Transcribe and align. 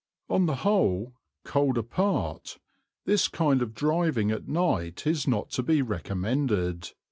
On 0.31 0.47
the 0.47 0.55
whole, 0.65 1.13
cold 1.45 1.77
apart, 1.77 2.57
this 3.05 3.27
kind 3.27 3.61
of 3.61 3.75
driving 3.75 4.31
at 4.31 4.47
night 4.47 5.05
is 5.05 5.27
not 5.27 5.51
to 5.51 5.61
be 5.61 5.83
recommended. 5.83 6.89